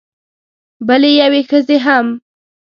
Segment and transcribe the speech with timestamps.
[0.87, 2.07] بلې یوې ښځې هم